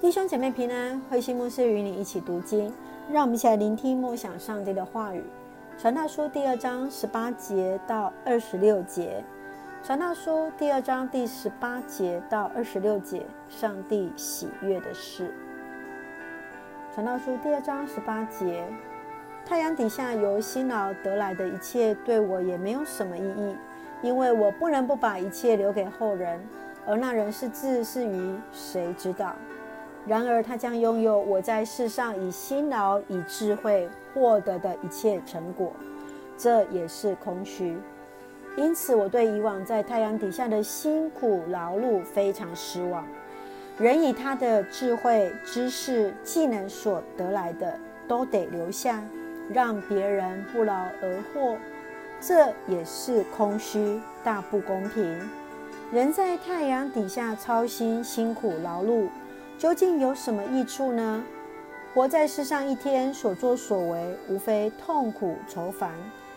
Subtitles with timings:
[0.00, 2.70] 弟兄姐妹平安，慧心牧师与你一起读经，
[3.10, 5.24] 让我们一起来聆听默想上帝的话语。
[5.78, 9.24] 传道书第二章十八节到二十六节。
[9.82, 15.32] 传道书第二章第十八节到二十六节，上帝喜悦的事。
[16.94, 18.64] 传道书第二章十八节，
[19.46, 23.56] 太阳底下由辛劳得来的一切，对我也没有什么意义，
[24.02, 26.38] 因为我不能不把一切留给后人，
[26.86, 29.34] 而那人是智是愚，谁知道？
[30.06, 35.72] 然而，他将拥有我在世上以辛劳、以智慧获得的一切成果，
[36.36, 37.78] 这也是空虚。
[38.56, 43.04] 因此，我对以往在太阳底下的辛苦劳碌非常失望。
[43.78, 47.74] 人以他的智慧、知识、技能所得来的，
[48.06, 49.02] 都得留下，
[49.52, 51.56] 让别人不劳而获，
[52.20, 55.18] 这也是空虚，大不公平。
[55.90, 59.08] 人在太阳底下操心、辛苦劳碌。
[59.58, 61.24] 究竟有什么益处呢？
[61.94, 65.92] 活在世上一天，所作所为，无非痛苦愁烦，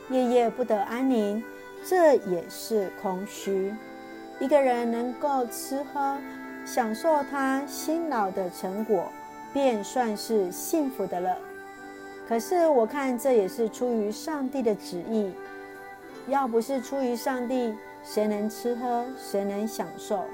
[0.09, 1.43] 夜夜不得安宁，
[1.83, 3.73] 这也是空虚。
[4.39, 6.15] 一个人能够吃喝，
[6.63, 9.11] 享受他辛劳的成果，
[9.51, 11.35] 便算是幸福的了。
[12.29, 15.31] 可是我看这也是出于上帝的旨意。
[16.27, 19.05] 要不是出于上帝，谁能吃喝？
[19.17, 20.25] 谁能享受？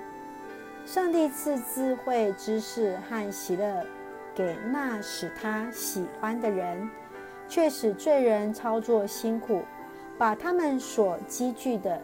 [0.86, 3.86] 上帝赐智慧、知识和喜乐
[4.36, 6.90] 给那使他喜欢的人，
[7.48, 9.64] 却使罪人操作辛苦，
[10.18, 12.02] 把他们所积聚的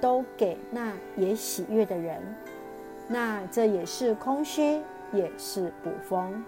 [0.00, 2.22] 都给那也喜悦的人。
[3.08, 4.80] 那这也是空虚，
[5.12, 6.44] 也是补风。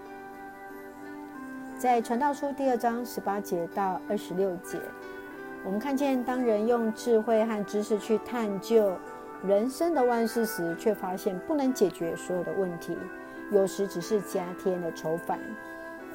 [1.75, 4.77] 在传道书第二章十八节到二十六节，
[5.65, 8.95] 我们看见当人用智慧和知识去探究。
[9.45, 12.97] 人生的万事时，却发现不能解决所有的问题，
[13.51, 15.37] 有时只是加添了愁烦。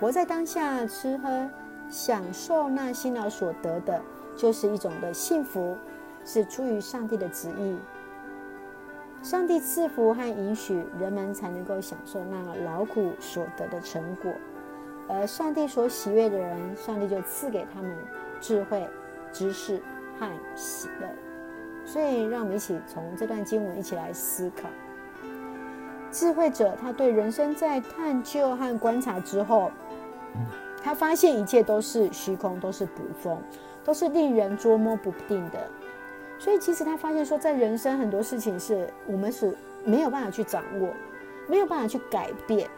[0.01, 1.51] 活在当下，吃喝
[1.91, 4.01] 享受那辛劳所得的，
[4.35, 5.77] 就是一种的幸福，
[6.25, 7.77] 是出于上帝的旨意。
[9.23, 14.33] 上帝赐福和允许人们，才能够享受那劳苦所得的成果。
[15.07, 17.95] 而上帝所喜悦的人，上帝就赐给他们
[18.41, 18.89] 智慧、
[19.33, 19.83] 知识
[20.19, 21.09] 和喜乐。
[21.89, 24.69] 所以，让我们一起从这段经文一起来思考。
[26.13, 29.71] 智慧者，他对人生在探究和观察之后，
[30.85, 33.39] 他发现一切都是虚空，都是捕风，
[33.83, 35.67] 都是令人捉摸不定的。
[36.39, 40.91] 所以，其实他发现说，在人生很多事情是我们是没有办法去掌握，
[41.49, 42.69] 没有办法去改变。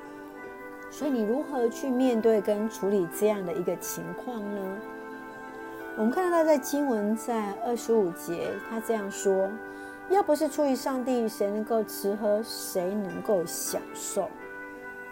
[0.88, 4.76] 所以，你如何去面对跟处理这样的一个情况呢？
[5.96, 9.50] 我们看到他在经文在二十五节，他这样说
[10.08, 12.40] ：“要不是出于上帝，谁能够吃喝？
[12.42, 14.28] 谁能够享受？”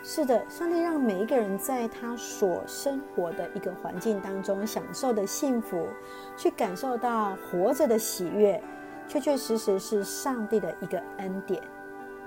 [0.02, 5.88] 是的，上帝让每一个人在他所生活的一个环境当中，享受的幸福，
[6.36, 8.62] 去感受到活着的喜悦，
[9.08, 11.60] 确确实实是上帝的一个恩典。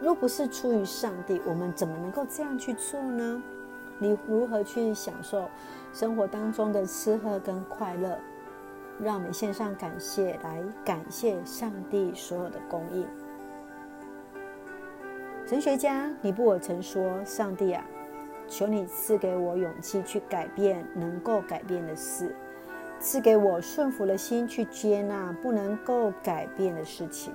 [0.02, 3.42] 若不是出于上帝，我们怎么能够这样去做呢？
[3.98, 5.50] 你如何去享受
[5.94, 8.20] 生活当中的吃喝跟快乐？
[9.04, 13.06] 让我们献上感谢，来感谢上帝所有的供应。
[15.48, 17.84] 神学家尼布尔曾说：“上帝啊，
[18.48, 22.34] 求你赐给我勇气去改变能够改变的事，
[23.00, 27.34] 赐给我顺服的心去接纳不能够改变的事情，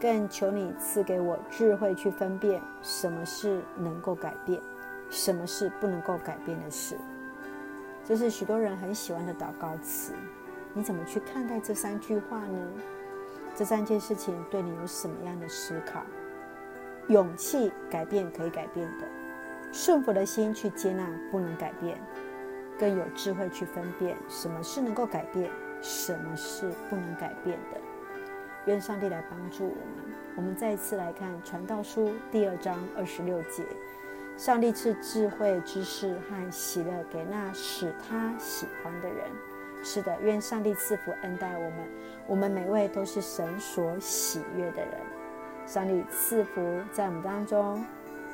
[0.00, 4.60] 更求你赐给我智慧去分辨什么是能够改变，
[5.08, 6.96] 什么是不能够改变的事。”
[8.04, 10.12] 这是许多人很喜欢的祷告词。
[10.74, 12.68] 你怎么去看待这三句话呢？
[13.54, 16.02] 这三件事情对你有什么样的思考？
[17.08, 19.06] 勇气改变可以改变的，
[19.72, 21.96] 顺服的心去接纳不能改变，
[22.76, 25.48] 更有智慧去分辨什么是能够改变，
[25.80, 27.80] 什么是不能改变的。
[28.66, 30.14] 愿上帝来帮助我们。
[30.34, 33.62] 我们再一次来看《传道书》第二章二十六节：
[34.36, 39.30] 上帝赐智慧、知识和喜乐给那使他喜欢的人。
[39.84, 41.78] 是的，愿上帝赐福恩待我们，
[42.26, 44.92] 我们每位都是神所喜悦的人。
[45.66, 46.60] 上帝赐福
[46.90, 47.84] 在我们当中，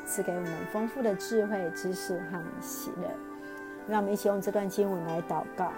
[0.07, 3.09] 赐给我们丰富的智慧、知识和喜乐。
[3.89, 5.73] 让我们一起用这段经文来祷告。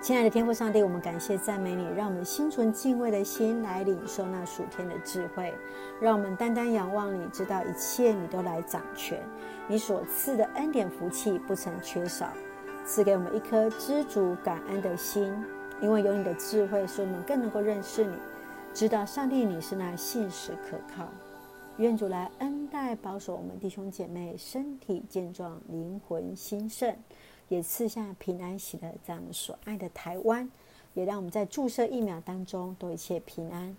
[0.00, 5.54] 亲爱的天父上帝，我们感谢赞美你，让我们心存敬畏的心来领受那属天的智慧，
[6.00, 9.22] 让我们单单仰望你，知道一切你都来掌权，
[9.68, 12.26] 你所赐的恩典福气不曾缺少。
[12.84, 15.32] 赐给我们一颗知足感恩的心，
[15.80, 18.14] 因为有你的智慧，使我们更能够认识你，
[18.74, 21.08] 知道上帝你是那信实可靠。
[21.78, 26.94] 愿主来恩待保守我们弟兄姐妹身体健壮、灵魂兴盛，
[27.48, 30.50] 也赐下平安喜乐，在我们所爱的台湾，
[30.92, 33.74] 也让我们在注射疫苗当中都一切平安。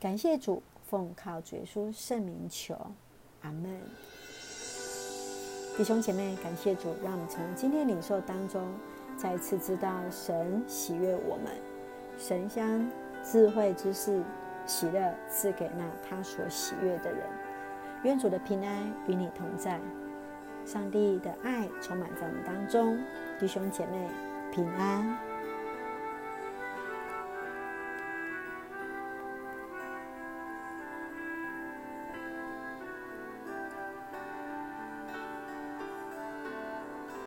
[0.00, 2.74] 感谢主，奉靠主耶稣圣名求，
[3.42, 3.78] 阿门。
[5.76, 8.66] 弟兄姐妹，感谢主，让我们从今天领受当中
[9.14, 11.52] 再次知道神喜悦我们，
[12.16, 12.90] 神将
[13.22, 14.22] 智慧知识、
[14.64, 17.20] 喜乐赐给那他所喜悦的人。
[18.04, 19.78] 愿主的平安与你同在，
[20.64, 22.98] 上帝的爱充满在我们当中，
[23.38, 24.08] 弟兄姐妹
[24.50, 25.25] 平安。